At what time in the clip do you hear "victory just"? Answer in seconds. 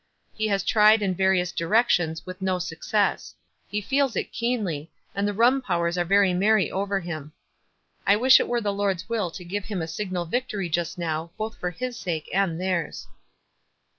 10.25-10.97